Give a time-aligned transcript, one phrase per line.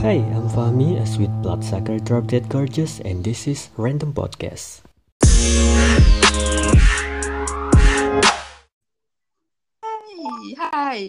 [0.00, 4.80] Hi, I'm Fahmi, a sweet bloodsucker drop dead gorgeous, and this is Random Podcast.
[9.84, 11.00] Hai, hai.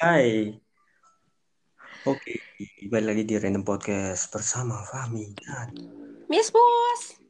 [0.00, 0.56] Hai.
[2.08, 2.40] Oke,
[2.88, 5.68] balik lagi di Random Podcast bersama Fahmi dan
[6.32, 7.20] Miss Bos.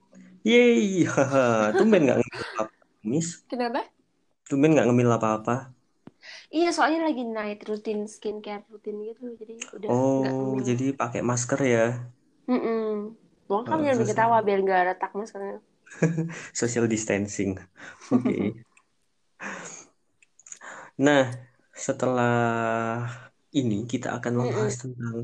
[0.46, 1.74] Yeay, haha.
[1.74, 2.70] Tumben nggak ngemil apa
[3.02, 3.42] Miss?
[3.50, 3.82] Kenapa?
[4.46, 5.74] Tumben nggak ngemil apa-apa.
[6.56, 11.80] Iya, soalnya lagi night rutin skincare rutin gitu, jadi udah Oh, jadi pakai masker ya.
[12.50, 13.14] Mm-mm.
[13.48, 15.56] Bang kan Oh, jangan ketawa biar nggak retak maskernya.
[16.52, 17.58] social distancing.
[18.12, 18.64] Oke.
[20.98, 21.24] Nah,
[21.72, 23.08] setelah
[23.60, 25.16] ini kita akan membahas tentang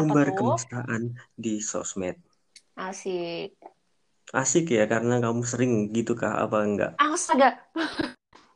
[0.00, 0.38] Apa mengumbar tuh?
[0.38, 1.02] kemesraan
[1.44, 2.16] di sosmed.
[2.86, 3.56] Asik.
[4.40, 6.32] Asik ya, karena kamu sering gitu kah?
[6.44, 6.90] Apa enggak?
[6.98, 7.48] Astaga.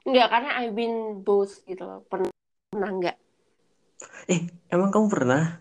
[0.06, 2.00] Nggak, karena I've been both gitu loh.
[2.06, 2.30] Pernah,
[2.70, 3.16] pernah nggak?
[4.30, 5.58] Eh, emang kamu pernah?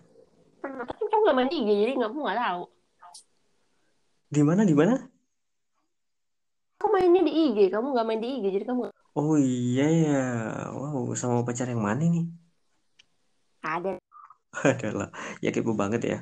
[0.62, 0.86] Pernah.
[0.86, 2.62] Tapi kamu nggak main IG, jadi kamu nggak tahu.
[4.30, 4.62] Di mana?
[4.62, 4.94] Di mana?
[6.78, 10.20] Aku mainnya di IG, kamu nggak main di IG, jadi kamu Oh iya ya,
[10.76, 12.28] wow sama pacar yang mana nih?
[13.64, 13.96] ada.
[14.76, 15.08] Adalah,
[15.40, 16.18] ya kepo banget ya.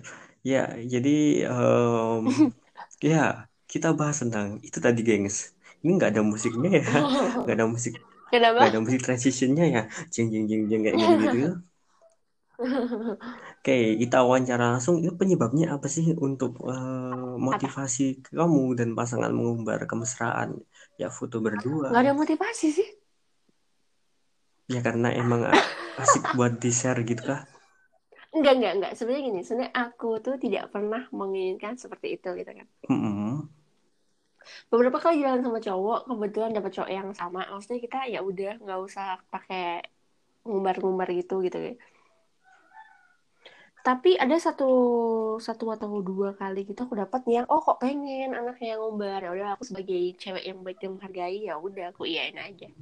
[0.47, 2.25] Ya, jadi em,
[3.03, 5.53] ya kita bahas tentang itu tadi, gengs.
[5.83, 6.87] Ini nggak ada musiknya ya,
[7.43, 7.99] nggak ada musik,
[8.35, 8.63] Kenapa?
[8.65, 9.81] ada musik transitionnya ya,
[10.15, 11.39] jeng jeng jeng jeng kayak gitu-gitu.
[13.65, 14.95] Oke, kita wawancara langsung.
[15.03, 17.41] Itu penyebabnya apa sih untuk Apa?
[17.47, 18.03] motivasi
[18.37, 20.51] kamu dan pasangan mengumbar kemesraan?
[21.01, 21.89] Ya foto berdua.
[22.01, 22.89] ada motivasi sih.
[24.75, 25.41] Ya karena emang
[26.03, 27.41] asik buat di share gitu kah?
[28.37, 28.93] Enggak, enggak, enggak.
[28.99, 32.67] Sebenarnya gini, sebenarnya aku tuh tidak pernah menginginkan seperti itu gitu kan.
[32.91, 33.49] Mm-mm.
[34.69, 37.47] Beberapa kali jalan sama cowok, kebetulan dapat cowok yang sama.
[37.51, 39.85] Maksudnya kita ya udah nggak usah pakai
[40.45, 41.75] ngumbar-ngumbar gitu gitu ya.
[43.85, 44.71] Tapi ada satu
[45.37, 49.21] satu atau dua kali gitu aku dapat yang oh kok pengen anaknya yang ngumbar.
[49.21, 52.73] Ya udah aku sebagai cewek yang baik dan menghargai ya udah aku iyain aja.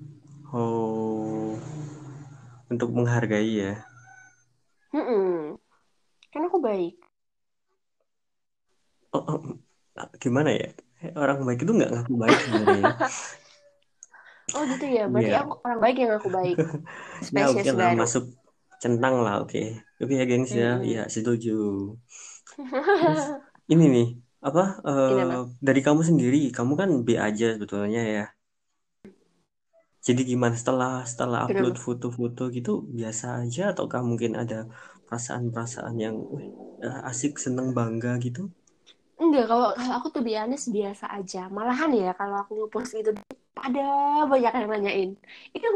[0.55, 1.59] Oh,
[2.71, 3.83] untuk menghargai ya.
[4.95, 5.59] Mm-mm.
[6.31, 6.95] Kan aku baik.
[9.11, 9.41] Oh, oh,
[10.23, 10.71] gimana ya?
[11.23, 12.91] Orang baik itu nggak ngaku baik sebenarnya.
[14.55, 15.01] Oh gitu ya.
[15.13, 16.57] Berarti Iya, aku orang baik yang aku baik.
[17.37, 18.01] ya Spesies lah baru.
[18.01, 18.25] masuk
[18.83, 19.59] centang lah, oke.
[20.03, 20.83] Oke ya gengs ya, Mm-mm.
[20.93, 21.51] ya setuju.
[23.01, 23.21] Terus
[23.73, 24.07] ini nih,
[24.49, 24.63] apa
[25.07, 25.35] Kenapa?
[25.37, 28.23] eh, dari kamu sendiri, kamu kan B aja sebetulnya ya.
[30.07, 34.57] Jadi gimana setelah setelah upload foto-foto gitu biasa aja ataukah mungkin ada
[35.07, 36.17] perasaan-perasaan yang
[36.87, 38.41] eh, asik, seneng, bangga gitu?
[39.23, 41.47] Enggak, kalau kalau aku tuh biasa biasa aja.
[41.47, 43.15] Malahan ya kalau aku ngepost gitu
[43.55, 43.87] ada
[44.27, 45.11] banyak yang nanyain.
[45.55, 45.75] Itu kan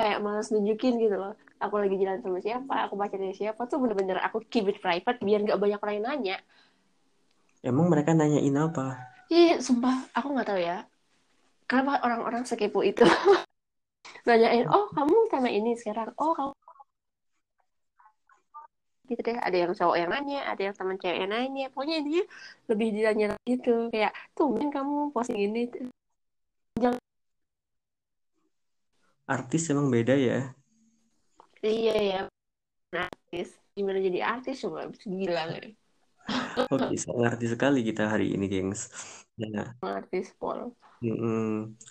[0.00, 1.36] kayak malas nunjukin gitu loh.
[1.60, 5.44] Aku lagi jalan sama siapa, aku pacarnya siapa tuh bener-bener aku keep it private biar
[5.44, 6.36] nggak banyak orang yang nanya.
[7.60, 8.96] Emang mereka nanyain apa?
[9.28, 10.88] Ih, sumpah aku nggak tahu ya.
[11.68, 13.04] Kenapa orang-orang sekepo itu
[14.28, 16.52] nanyain, oh kamu sama ini sekarang, oh kamu
[19.10, 19.36] gitu deh.
[19.46, 21.64] Ada yang cowok yang nanya, ada yang teman cewek yang nanya.
[21.72, 22.22] Pokoknya intinya
[22.70, 23.70] lebih ditanya gitu.
[23.92, 25.60] Kayak, tumben kamu posting ini.
[26.82, 26.98] Jangan,
[29.34, 30.38] Artis emang beda ya.
[31.66, 32.18] iya ya,
[33.04, 33.48] artis.
[33.76, 34.80] Gimana jadi artis coba?
[35.20, 35.64] Gila kan?
[36.74, 38.82] Oke, saya ngerti sekali kita hari ini, gengs.
[39.40, 40.76] Nah, Artis Pol.
[41.04, 41.38] mm-mm.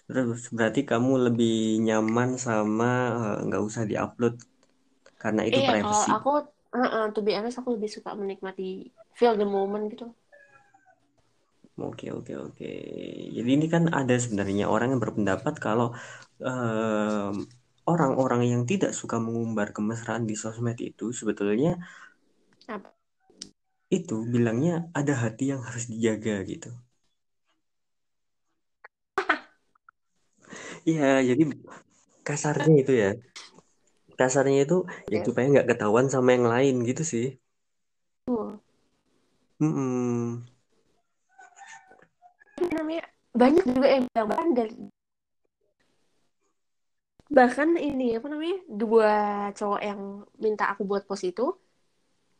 [0.07, 1.51] Terus berarti kamu lebih
[1.85, 2.85] nyaman sama
[3.23, 4.35] eh, nggak usah diupload
[5.21, 6.11] karena itu Iya, kalau privacy.
[6.15, 6.29] aku,
[6.85, 10.05] uh to be honest, aku lebih suka menikmati feel the moment gitu.
[11.77, 12.69] Oke, oke, oke.
[13.37, 15.93] Jadi ini kan ada sebenarnya orang yang berpendapat kalau
[16.41, 17.33] em,
[17.91, 21.77] orang-orang yang tidak suka mengumbar kemesraan di sosmed itu sebetulnya
[22.67, 22.89] Apa?
[23.97, 26.69] itu bilangnya ada hati yang harus dijaga gitu.
[30.89, 31.43] Iya, jadi
[32.27, 33.07] kasarnya itu ya.
[34.19, 34.75] Kasarnya itu
[35.13, 37.25] ya Ya, supaya nggak ketahuan sama yang lain gitu sih.
[38.25, 38.59] tuh.
[39.61, 40.47] Mm-mm.
[42.61, 43.03] Ini namanya
[43.41, 44.73] banyak juga yang bilang bahkan dari
[47.37, 49.09] bahkan ini apa namanya dua
[49.57, 50.01] cowok yang
[50.43, 51.43] minta aku buat post itu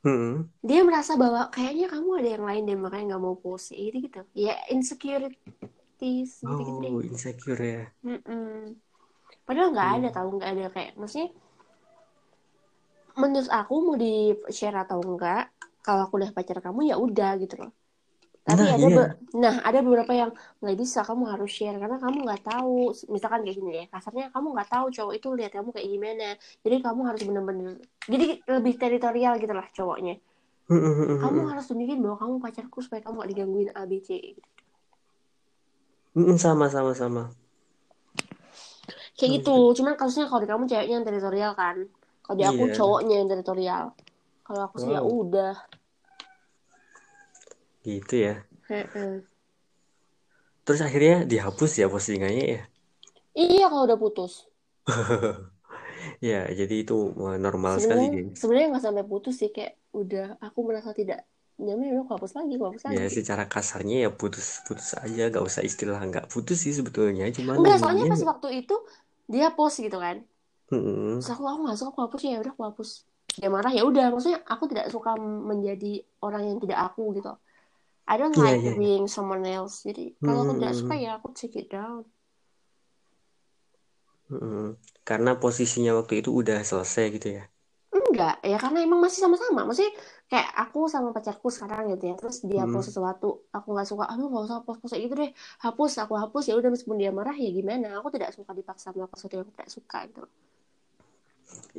[0.06, 0.50] Mm-mm.
[0.70, 4.20] dia merasa bahwa kayaknya kamu ada yang lain deh makanya nggak mau post gitu gitu
[4.46, 7.94] ya insecurities gitu gitu deh Oh, insecure ya.
[8.06, 8.78] Mm-mm.
[9.48, 10.18] padahal nggak ada Hmm.
[10.18, 11.30] tahu nggak ada kayak maksudnya
[13.18, 15.50] menurut aku mau di share atau enggak
[15.82, 17.72] kalau aku udah pacar kamu ya udah gitu loh.
[18.48, 18.96] Tapi Nah, ada iya.
[18.96, 20.32] be- nah ada beberapa yang
[20.64, 22.96] nggak bisa kamu harus share karena kamu nggak tahu.
[23.12, 26.28] Misalkan kayak gini ya kasarnya kamu nggak tahu cowok itu lihat kamu kayak gimana.
[26.64, 27.72] Jadi kamu harus bener-bener
[28.08, 30.16] jadi lebih teritorial gitu lah cowoknya.
[31.18, 34.36] Kamu harus tunjukin bahwa kamu pacarku supaya kamu gak digangguin A B C
[36.18, 37.24] Mm, sama sama sama.
[39.18, 39.74] kayak gitu.
[39.78, 41.90] Cuman kasusnya kalau di kamu ceweknya yang teritorial kan
[42.28, 42.76] kalau di aku Iya.
[42.76, 43.86] cowoknya yang teritorial
[44.44, 45.56] kalau aku sih ya udah
[47.88, 48.44] Gitu ya.
[48.68, 49.24] Heeh.
[50.68, 52.62] Terus akhirnya dihapus ya postingannya ya.
[53.32, 54.44] iya kalau udah putus
[56.24, 61.28] Ya, jadi itu normal sekali, sebenarnya nggak sampai putus sih kayak udah aku merasa tidak
[61.58, 65.44] nyaman ya aku hapus lagi aku hapus Ya, lagi secara kasarnya ya putus-putus aja, gak
[65.44, 67.28] usah istilah nggak putus sih sebetulnya.
[67.34, 68.76] Cuman enggak soalnya pas waktu itu
[69.28, 70.24] dia post gitu kan
[70.72, 71.18] Mm-mm.
[71.18, 72.90] terus aku aku nggak suka aku hapus ya udah aku hapus
[73.40, 75.10] dia marah ya udah maksudnya aku tidak suka
[75.50, 75.88] menjadi
[76.26, 77.30] orang yang tidak aku gitu
[78.12, 78.80] I don't Iya, like iya, iya.
[78.80, 82.04] being someone else jadi kalau aku tidak suka ya aku take it down
[84.32, 84.66] Mm-mm.
[85.08, 87.44] Karena posisinya waktu itu udah selesai gitu ya.
[87.98, 89.94] enggak ya karena emang masih sama-sama maksudnya
[90.32, 92.72] kayak aku sama pacarku sekarang gitu ya terus dia Mm.
[92.72, 95.32] post sesuatu aku nggak suka aduh nggak usah post post kayak gitu deh
[95.66, 99.18] hapus aku hapus ya udah meskipun dia marah ya gimana aku tidak suka dipaksa melakukan
[99.20, 100.22] sesuatu yang aku tidak suka gitu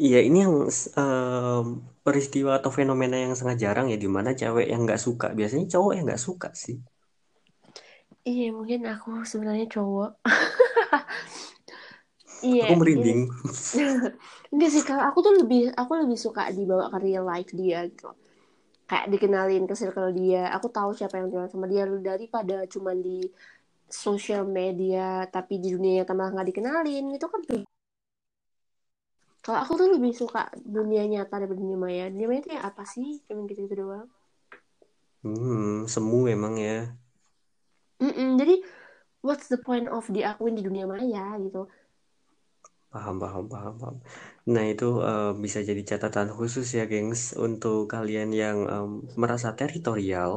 [0.05, 0.55] Iya, ini yang
[1.01, 1.65] em,
[2.05, 5.27] peristiwa atau fenomena yang sangat jarang ya, di mana cewek yang nggak suka.
[5.39, 6.77] Biasanya cowok yang nggak suka sih.
[8.29, 10.09] iya mungkin aku sebenarnya cowok
[12.49, 13.21] iya Aku ini merinding.
[14.53, 18.05] enggak sih kalau aku tuh lebih aku lebih suka dibawa ke real life dia gitu
[18.91, 23.11] kayak dikenalin ke circle dia aku tahu siapa yang jalan sama dia daripada cuma di
[24.05, 25.01] sosial media
[25.35, 27.59] tapi di dunia nyata malah nggak dikenalin itu kan tuh
[29.45, 30.41] kalau aku tuh lebih suka
[30.77, 34.07] dunia nyata daripada dunia maya dunia maya itu ya apa sih cuma gitu gitu doang
[35.23, 36.73] Hmm, semu emang ya.
[38.03, 38.55] Mm-mm, jadi
[39.27, 41.59] what's the point of diakuin di dunia maya gitu
[42.93, 43.97] Paham, paham, paham, paham.
[44.53, 48.89] Nah, itu eh, bisa jadi catatan khusus ya, gengs, untuk kalian yang em,
[49.23, 50.33] merasa teritorial,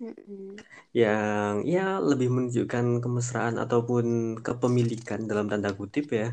[0.00, 0.64] Mm-mm.
[1.00, 1.80] yang ya
[2.10, 4.04] lebih menunjukkan kemesraan ataupun
[4.46, 6.24] kepemilikan dalam tanda kutip ya.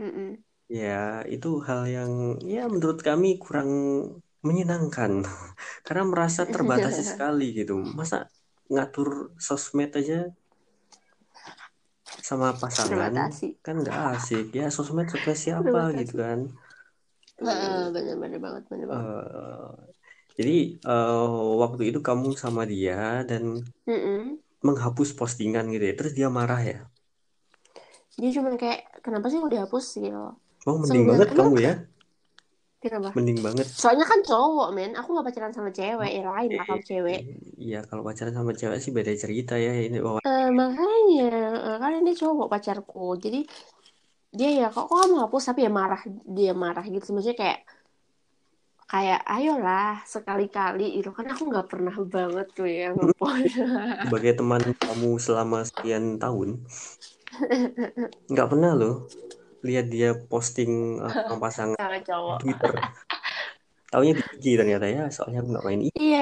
[0.00, 0.44] Mm-mm.
[0.68, 2.12] Ya, itu hal yang
[2.44, 3.70] ya menurut kami kurang
[4.46, 5.12] menyenangkan.
[5.86, 7.72] Karena merasa terbatasi sekali gitu.
[7.98, 8.16] Masa
[8.72, 10.28] ngatur sosmed aja
[12.28, 13.46] sama pasangan terbatasi.
[13.64, 14.44] kan nggak asik.
[14.60, 16.38] Ya sosmed sosmed siapa gitu kan.
[17.38, 19.10] Heeh, bener-bener banget bener banget.
[19.10, 19.68] Eh,
[20.38, 20.56] jadi
[20.92, 21.28] eh,
[21.62, 22.98] waktu itu kamu sama dia
[23.30, 23.42] dan
[23.88, 24.38] Mm-mm.
[24.66, 25.94] menghapus postingan gitu ya.
[25.98, 26.78] Terus dia marah ya?
[28.20, 29.86] Dia cuma kayak kenapa sih kok dihapus?
[30.02, 31.74] gitu oh mending bilang banget kamu ya.
[32.78, 33.66] Kenapa mending banget.
[33.66, 34.94] Soalnya kan cowok men.
[34.94, 37.20] Aku gak pacaran sama cewek yang lain lah kalau cewek.
[37.58, 41.92] Iya kalau pacaran sama cewek sih beda cerita ya ini oh, Eh, makanya eh, kan
[41.98, 43.18] ini cowok pacarku.
[43.18, 43.42] Jadi
[44.30, 45.42] dia ya kok, kok kamu hapus?
[45.50, 47.10] Tapi ya marah dia marah gitu.
[47.10, 47.60] Maksudnya kayak
[48.86, 51.02] kayak ayolah sekali-kali.
[51.02, 53.58] Itu kan aku nggak pernah banget tuh ya ngepost.
[54.06, 56.62] Sebagai teman kamu selama sekian tahun
[58.32, 59.04] nggak pernah loh
[59.66, 60.72] lihat dia posting
[61.06, 61.78] eh, sama pasangan
[62.08, 62.72] cowok Twitter
[63.92, 66.18] taunya di IG ternyata ya soalnya aku nggak main IG Iya,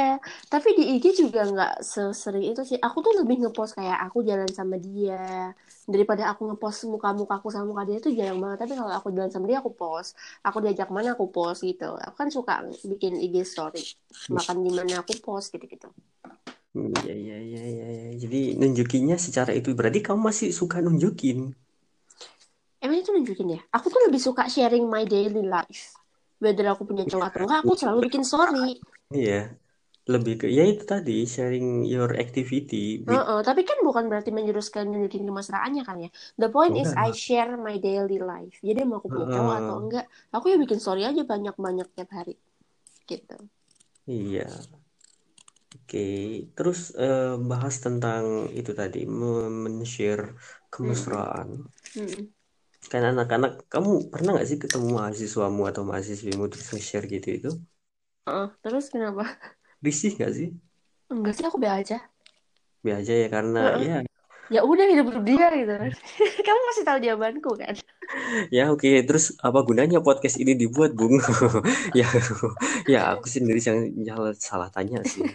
[0.52, 2.78] tapi di IG juga nggak sesering itu sih.
[2.86, 5.16] Aku tuh lebih ngepost kayak aku jalan sama dia
[5.92, 8.58] daripada aku ngepost muka-muka aku sama muka dia itu jarang banget.
[8.64, 10.10] Tapi kalau aku jalan sama dia aku post,
[10.46, 11.84] aku diajak mana aku post gitu.
[12.06, 12.52] Aku kan suka
[12.92, 13.82] bikin IG story,
[14.36, 15.88] makan di mana aku post gitu-gitu.
[16.76, 18.06] Iya, iya, iya, iya, iya.
[18.22, 21.38] Jadi nunjukinnya secara itu berarti kamu masih suka nunjukin.
[23.06, 23.60] Itu nunjukin ya?
[23.70, 25.94] Aku tuh lebih suka sharing my daily life.
[26.42, 28.82] Whether aku punya cowok atau enggak, aku selalu bikin story.
[29.16, 29.34] Iya,
[30.12, 32.76] lebih ke ya itu tadi sharing your activity
[33.08, 36.08] with Heeh, tapi kan bukan berarti menjuruskan nunjukin kemesraannya kan ya.
[36.40, 38.56] The point is I share my daily life.
[38.68, 39.82] Jadi mau aku punya cowok atau Heeh.
[39.82, 42.34] enggak, aku ya bikin story aja banyak-banyak tiap hari.
[43.10, 43.36] Gitu.
[44.06, 44.46] Iya.
[45.74, 45.98] Oke,
[46.56, 48.24] terus eh, bahas tentang
[48.58, 50.24] itu tadi me- men-share
[50.82, 51.26] Mm-mm.
[51.26, 51.48] kemesraan.
[51.96, 52.34] Mm-mm.
[52.86, 57.50] Kan anak-anak, kamu pernah nggak sih ketemu mahasiswamu atau mahasiswimu terus nge-share gitu itu?
[58.30, 59.26] Heeh, terus kenapa?
[59.82, 60.48] Risih nggak sih?
[61.10, 61.98] Enggak sih aku be aja.
[62.86, 63.82] Be aja ya karena Heeh.
[63.82, 63.96] ya
[64.46, 65.74] Ya udah hidup dia gitu.
[66.46, 67.74] Kamu masih tahu jawabanku kan?
[68.54, 71.18] Ya oke, terus apa gunanya podcast ini dibuat, Bung?
[71.98, 72.06] Ya,
[72.86, 75.26] ya aku sendiri yang yang salah tanya sih.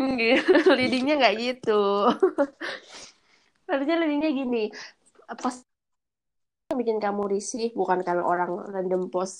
[0.00, 0.40] Enggak,
[0.76, 2.08] leadingnya nggak gitu.
[3.68, 4.62] Harusnya leadingnya gini.
[5.26, 5.65] Pas
[6.70, 9.36] yang bikin kamu risih bukan karena orang random post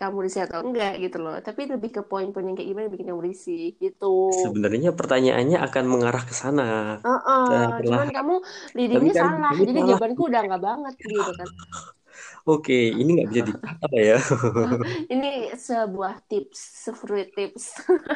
[0.00, 1.34] kamu risih atau enggak gitu loh.
[1.46, 4.06] Tapi lebih ke poin-poin yang kayak gimana yang bikin kamu risih gitu.
[4.42, 6.62] Sebenarnya pertanyaannya akan mengarah ke sana.
[7.04, 8.32] Heeh, Setelah, cuman kamu
[8.76, 9.52] leadingnya kan salah.
[9.60, 11.48] jadi jawabanku udah enggak banget gitu kan
[12.48, 13.52] Oke, ini nggak bisa di
[13.84, 14.14] apa ya?
[15.12, 17.64] Ini sebuah tips, sefruit tips.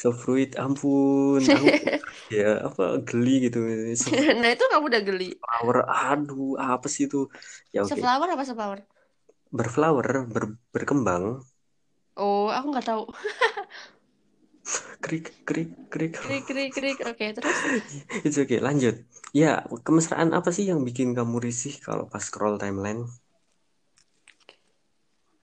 [0.00, 1.66] So fruit, ampun, aku
[2.38, 3.58] ya apa geli gitu.
[4.40, 5.24] Nah itu kamu udah geli.
[5.42, 5.76] flower,
[6.10, 7.18] aduh, apa sih itu?
[7.74, 8.80] Ya oke, Seflower apa seflower?
[9.58, 11.24] berflower, ber, berkembang,
[12.18, 13.02] Oh, aku nggak tahu.
[15.00, 16.16] krik, krik, krik.
[16.24, 16.98] Krik krik krik.
[17.10, 17.58] Oke, terus
[18.26, 18.94] It's okay, lanjut.
[19.40, 23.00] Ya, kemesraan apa sih yang bikin kamu risih kalau pas scroll timeline?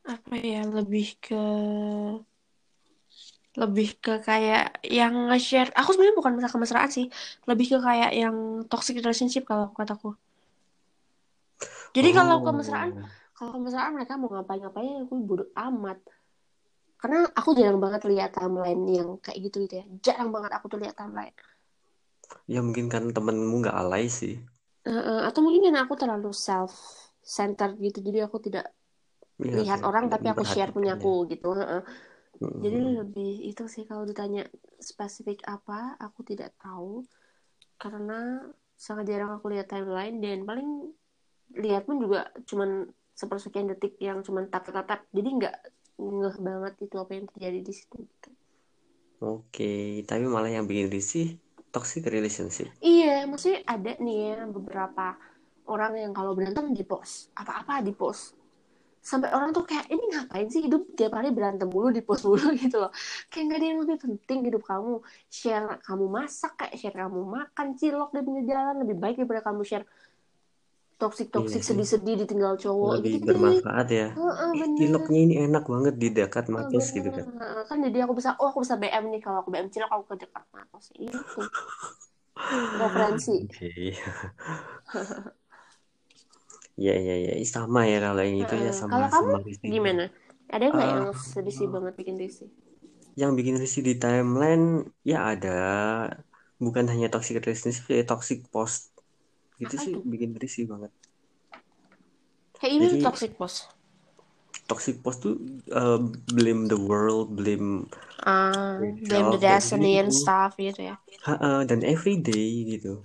[0.06, 1.42] Apa ya lebih ke
[3.56, 5.72] lebih ke kayak yang nge-share.
[5.80, 7.08] Aku sebenarnya bukan masalah kemesraan sih,
[7.50, 8.36] lebih ke kayak yang
[8.68, 10.12] toxic relationship kalau kataku.
[11.96, 16.00] Jadi kalau kemesraan, Oh, kalau kemesraan mereka mau ngapain-ngapain aku bodo amat.
[17.00, 19.86] Karena aku jarang banget lihat timeline yang kayak gitu gitu ya.
[20.04, 21.36] Jarang banget aku tuh lihat timeline.
[22.46, 24.36] ya mungkin kan temenmu nggak alay sih.
[24.86, 26.74] Eh, eh, atau mungkin karena aku terlalu self
[27.24, 28.00] centered gitu.
[28.04, 28.70] Jadi aku tidak
[29.42, 30.76] Iya, lihat oke, orang tidak tapi aku share memperhatikan ya.
[30.76, 31.50] punyaku gitu.
[31.60, 31.82] Heeh.
[32.36, 34.44] Jadi lebih itu sih kalau ditanya
[34.80, 37.04] spesifik apa, aku tidak tahu
[37.76, 38.44] karena
[38.76, 40.92] sangat jarang aku lihat timeline dan paling
[41.56, 45.02] lihat pun juga cuman sepersekian detik yang cuman tap tap tap.
[45.12, 45.56] Jadi nggak
[46.00, 47.96] ngeh banget itu apa yang terjadi di situ.
[48.04, 48.30] gitu.
[49.24, 51.40] Oke, tapi malah yang bikin risih
[51.72, 52.68] toxic relationship.
[52.84, 55.16] Iya, maksudnya ada nih ya beberapa
[55.72, 58.36] orang yang kalau berantem di post, apa-apa di post.
[59.06, 62.50] Sampai orang tuh kayak ini ngapain sih hidup tiap hari berantem mulu di post mulu
[62.58, 62.90] gitu loh.
[63.30, 64.98] Kayak nggak ada yang lebih penting hidup kamu.
[65.30, 69.62] Share kamu masak kayak share kamu makan cilok di pinggir jalan lebih baik daripada kamu
[69.62, 69.86] share
[70.96, 74.08] toxic toxic Iya sedih-sedih ditinggal cowok Lebih gitu bermanfaat ya.
[74.16, 77.26] Eh, ciloknya ini enak banget di dekat matos gitu kan.
[77.68, 80.26] Kan jadi aku bisa, oh aku bisa BM nih kalau aku BM cilok aku ke
[80.26, 80.86] dekat matos.
[80.96, 81.42] Itu
[82.82, 83.36] referensi.
[86.78, 86.84] Oke.
[86.86, 87.32] Ya, ya, ya.
[87.54, 89.74] Sama ya kalau yang itu ya sama Kalau kamu sama risih.
[89.74, 90.04] gimana?
[90.54, 92.50] Ada nggak yang Ah, sedih banget bikin risih?
[93.22, 94.64] yang bikin risih di timeline
[95.12, 95.50] ya ada.
[96.66, 98.82] Bukan hanya toxic relationship, ya toxic post.
[99.62, 100.00] Gitu Apa sih itu?
[100.14, 100.92] bikin risih banget.
[102.60, 103.60] Kayak ini Jadi toxic post.
[104.70, 105.36] toxic post tuh
[105.74, 105.98] uh,
[106.36, 107.86] blame the world, blame
[108.26, 110.96] Ah, blame the destiny and stuff gitu ya.
[111.26, 113.04] Ha-ha, dan everyday gitu.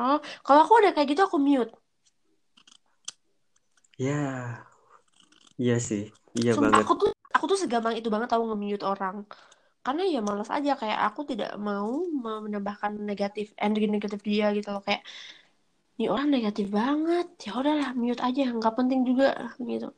[0.00, 1.70] Oh, kalau aku udah kayak gitu aku mute.
[3.96, 4.60] Ya,
[5.56, 6.12] iya sih.
[6.36, 6.84] Iya Sumpah banget.
[6.84, 9.24] aku tuh aku tuh segampang itu banget tahu nge-mute orang.
[9.80, 14.82] Karena ya malas aja kayak aku tidak mau menambahkan negatif energi negatif dia gitu loh
[14.84, 15.00] kayak
[15.96, 17.26] ini orang negatif banget.
[17.40, 19.88] Ya udahlah mute aja, nggak penting juga gitu.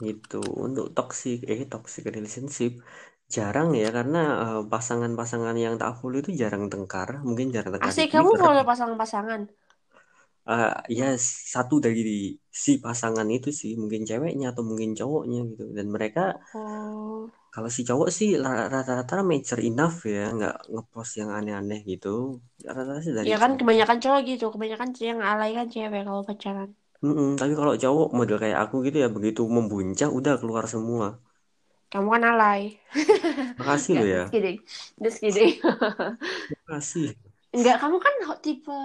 [0.00, 0.40] Gitu.
[0.56, 2.80] Untuk toxic, eh toxic relationship
[3.32, 7.20] jarang ya karena uh, pasangan-pasangan yang tak follow itu jarang tengkar.
[7.20, 9.40] Mungkin jarang tengkar Asik kamu follow pasangan-pasangan.
[10.50, 10.66] Uh,
[10.98, 11.04] ya
[11.54, 12.00] satu dari
[12.64, 15.62] si pasangan itu sih mungkin ceweknya atau mungkin cowoknya gitu.
[15.76, 16.20] Dan mereka
[16.54, 22.08] Oh, kalau si cowok sih ra- rata-rata mature enough ya, nggak ngepost yang aneh-aneh gitu.
[22.66, 23.60] Rata-rata sih dari ya kan cowok.
[23.60, 26.70] kebanyakan cowok gitu, kebanyakan yang alay kan cewek kalau pacaran.
[27.04, 31.06] Mm-mm, tapi kalau cowok model kayak aku gitu ya begitu membuncah udah keluar semua.
[31.92, 32.62] Kamu kan alay.
[33.58, 34.22] Makasih lo ya.
[34.22, 34.58] just kidding.
[35.02, 35.60] Just kidding.
[36.50, 37.14] Makasih.
[37.52, 38.78] Enggak, kamu kan tipe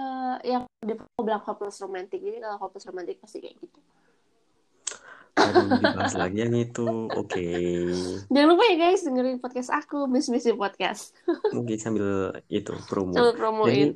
[0.44, 2.20] yang dia bilang hopeless romantic.
[2.20, 3.80] Jadi kalau hopeless romantic pasti kayak gitu.
[5.38, 6.86] Aduh, dibahas lagi yang itu.
[7.14, 7.48] Oke.
[8.28, 11.14] Jangan lupa ya guys, dengerin podcast aku, Miss Missy Podcast.
[11.54, 13.14] Mungkin sambil itu promo.
[13.14, 13.88] Sambil Jadi promoin.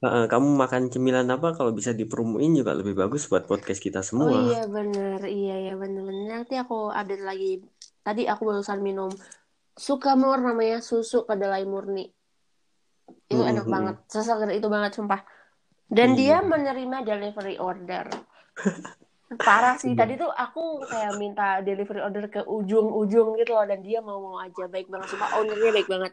[0.00, 4.06] uh, kamu makan cemilan apa kalau bisa dipromoin juga lebih bagus buat podcast kita Oh
[4.06, 4.30] semua.
[4.48, 6.46] iya bener, iya ya bener-bener.
[6.46, 7.60] Nanti aku update lagi.
[8.00, 9.10] Tadi aku barusan minum
[9.76, 12.15] Sukamur namanya susu kedelai murni.
[13.32, 13.96] Itu enak Mm-mm, banget.
[14.12, 15.20] Seseger itu banget sumpah.
[15.96, 16.20] Dan Iya.
[16.20, 18.06] dia menerima delivery order.
[19.46, 19.92] Parah sih.
[19.92, 20.00] Iya.
[20.00, 23.64] Tadi tuh aku kayak minta delivery order ke ujung-ujung gitu loh.
[23.70, 24.62] Dan dia mau-mau aja.
[24.72, 25.08] Baik banget.
[25.12, 26.12] Sumpah ownernya baik banget.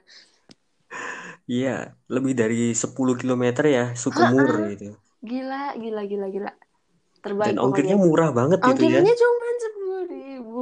[1.51, 1.69] Iya,
[2.13, 4.85] lebih dari 10 km ya, Sukumur gitu.
[5.29, 6.51] Gila, gila, gila, gila.
[7.23, 8.11] Dan Terbaik ongkirnya pokoknya.
[8.11, 8.99] murah banget gitu ya.
[8.99, 10.61] Ongkirnya cuma sepuluh ribu.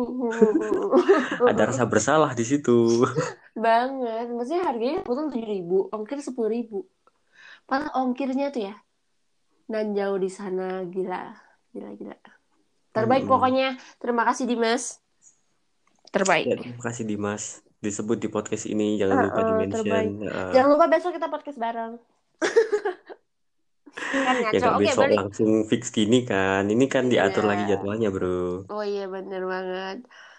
[1.50, 3.02] Ada rasa bersalah di situ.
[3.58, 4.30] banget.
[4.30, 6.86] Maksudnya harganya potong tujuh ribu, ongkir sepuluh ribu.
[7.66, 8.76] Padahal ongkirnya tuh ya,
[9.68, 11.34] nan jauh di sana, gila,
[11.72, 12.18] gila, gila.
[12.92, 13.34] Terbaik Mm-mm.
[13.34, 13.68] pokoknya.
[13.98, 15.02] Terima kasih Dimas.
[16.06, 16.46] Ya, Terbaik.
[16.46, 17.44] terima kasih Dimas.
[17.82, 19.82] Disebut di podcast ini, jangan lupa Heeh, di-mention.
[19.82, 20.10] terbaik.
[20.22, 21.94] Uh, Jangan lupa besok kita podcast bareng.
[24.26, 25.20] kan ya nggak Oke, besok balik.
[25.20, 26.62] langsung fix gini kan.
[26.74, 27.72] Ini kan diatur lagi Iya.
[27.72, 28.28] jadwalnya, bro.
[28.72, 29.98] Oh iya bener banget.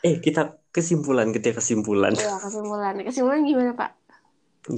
[0.08, 0.40] Eh, kita
[0.74, 2.14] kesimpulan, kita kesimpulan.
[2.16, 2.94] Iya kesimpulan.
[3.06, 3.90] Kesimpulan gimana Pak?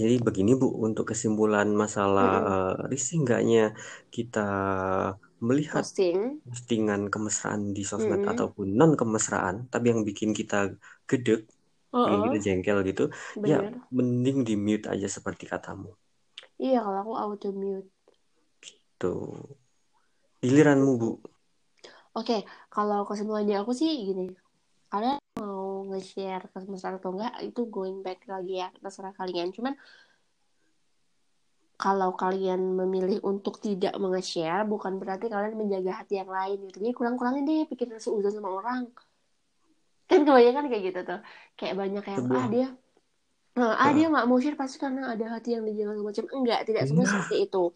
[0.00, 2.46] Jadi begini Bu, untuk kesimpulan masalah Mm-mm.
[2.50, 3.60] eh, risih enggaknya
[4.14, 4.38] kita
[5.48, 8.24] melihat posting postingan kemesraan di sosmed Mm-mm.
[8.32, 10.56] ataupun non kemesraan tapi yang bikin kita
[11.10, 11.40] gedek
[12.04, 13.02] bikin Oh, kita jengkel gitu
[13.50, 13.80] ya bener.
[13.96, 15.88] mending di mute aja seperti katamu
[16.64, 17.88] Iya, kalau aku auto mute.
[19.00, 19.58] Tuh
[20.44, 21.10] giliranmu bu
[22.14, 24.30] Oke, kalau kesimpulannya aku sih gini.
[24.86, 29.50] Kalian mau nge-share kemesraan atau enggak, itu going back lagi ya, terserah kalian.
[29.50, 29.74] Cuman
[31.74, 36.86] kalau kalian memilih untuk tidak nge-share, bukan berarti kalian menjaga hati yang lain gitu.
[36.86, 38.86] Jadi kurang-kurangin deh pikiran seuzon sama orang.
[40.06, 41.20] Kan kebanyakan kayak gitu tuh.
[41.58, 42.68] Kayak banyak yang, Sebuah- ah dia
[43.54, 43.92] Nah, ah Nah.
[43.94, 46.26] dia nggak mau share pasti karena ada hati yang dijaga macam.
[46.34, 47.70] Enggak, tidak semua seperti itu.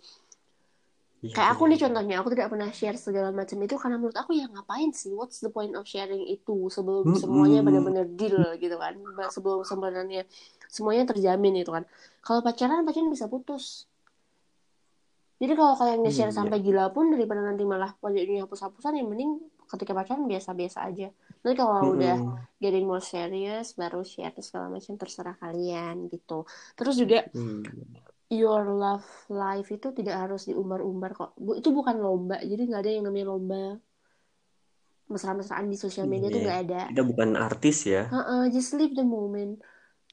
[1.23, 4.19] Iya, Kayak aku iya, nih contohnya, aku tidak pernah share segala macam itu karena menurut
[4.23, 5.11] aku ya ngapain sih?
[5.19, 7.19] What's the point of sharing itu sebelum Mm-mm.
[7.23, 8.95] semuanya benar-benar deal gitu kan?
[9.35, 10.23] Sebelum sebenarnya
[10.71, 11.85] semuanya terjamin itu kan.
[12.25, 13.65] Kalau pacaran pacaran bisa putus.
[15.39, 16.39] Jadi kalau kalian nge-share Iya.
[16.39, 19.39] sampai gila pun daripada nanti malah proyeknya hapus-hapusan, yang mending
[19.71, 21.15] ketika pacaran biasa-biasa aja.
[21.43, 22.39] Nanti kalau udah Mm-mm.
[22.59, 26.43] getting more serious baru share segala macam terserah kalian gitu.
[26.75, 27.63] Terus juga Hmm.
[28.29, 31.31] Your love life itu tidak harus diumbar-umbar kok.
[31.41, 33.63] Bu- Itu bukan lomba, jadi nggak ada yang namanya lomba.
[35.09, 36.45] Mesra-mesraan di sosial media tuh Iya.
[36.45, 36.81] nggak ada.
[36.93, 39.57] kita bukan artis ya Heeh, just live the moment.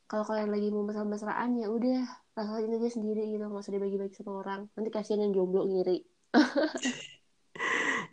[0.07, 1.99] Kalau kalian lagi mau mesra-mesraan ya udah
[2.31, 4.61] rasain aja sendiri gitu, nggak usah dibagi-bagi sama orang.
[4.71, 5.99] Nanti kasihan yang jomblo ngiri.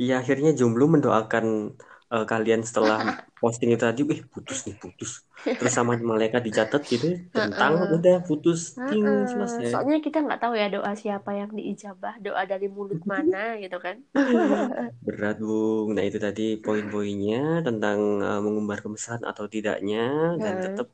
[0.09, 1.77] ya akhirnya jomblo mendoakan
[2.15, 2.99] eh, kalian setelah
[3.43, 5.11] posting itu tadi eh putus nih putus
[5.57, 7.93] terus sama malaikat dicatat gitu tentang Heeh.
[7.97, 12.43] udah putus ting Heeh, selesai Soalnya kita nggak tahu ya doa siapa yang diijabah, doa
[12.53, 13.97] dari mulut mana gitu kan.
[15.07, 19.99] berat bung nah itu tadi poin-poinnya tentang eh, mengumbar kemesraan atau tidaknya
[20.45, 20.63] dan Heeh.
[20.65, 20.87] tetap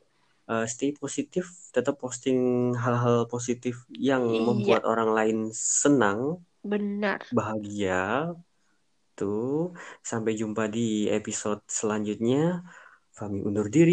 [0.50, 1.44] eh, stay positif
[1.76, 2.38] tetap posting
[2.82, 3.74] hal-hal positif
[4.08, 4.42] yang Iya.
[4.48, 5.38] membuat orang lain
[5.82, 6.20] senang
[6.62, 7.22] Benar.
[7.36, 7.96] bahagia
[9.18, 9.38] tuh
[10.10, 10.80] sampai jumpa di
[11.16, 12.36] episode selanjutnya
[13.16, 13.92] Fami undur diri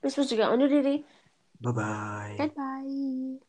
[0.00, 0.94] Terus juga undur diri.
[1.62, 3.40] bye bye Goodbye.